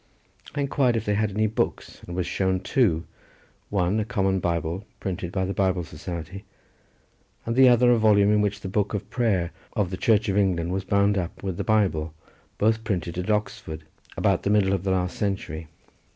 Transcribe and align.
I 0.55 0.61
inquired 0.61 0.95
if 0.97 1.05
they 1.05 1.13
had 1.13 1.29
any 1.29 1.45
books, 1.45 2.01
and 2.07 2.15
was 2.15 2.25
shown 2.25 2.61
two, 2.61 3.03
one 3.69 3.99
a 3.99 4.03
common 4.03 4.39
Bible 4.39 4.83
printed 4.99 5.31
by 5.31 5.45
the 5.45 5.53
Bible 5.53 5.83
Society, 5.83 6.43
and 7.45 7.55
the 7.55 7.69
other 7.69 7.91
a 7.91 7.99
volume 7.99 8.33
in 8.33 8.41
which 8.41 8.61
the 8.61 8.67
Book 8.67 8.95
of 8.95 9.07
Prayer 9.11 9.51
of 9.73 9.91
the 9.91 9.97
Church 9.97 10.27
of 10.27 10.37
England 10.39 10.71
was 10.73 10.85
bound 10.85 11.19
up 11.19 11.43
with 11.43 11.57
the 11.57 11.63
Bible, 11.63 12.15
both 12.57 12.83
printed 12.83 13.19
at 13.19 13.29
Oxford, 13.29 13.83
about 14.17 14.41
the 14.41 14.49
middle 14.49 14.73
of 14.73 14.83
the 14.83 14.89
last 14.89 15.17
century. 15.19 15.67